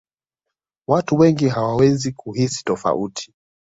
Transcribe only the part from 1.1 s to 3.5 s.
wengi hawawezi kuhisi tofauti